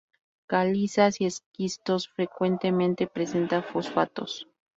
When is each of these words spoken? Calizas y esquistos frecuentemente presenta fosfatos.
Calizas 0.47 1.21
y 1.21 1.27
esquistos 1.27 2.07
frecuentemente 2.09 3.05
presenta 3.05 3.61
fosfatos. 3.61 4.47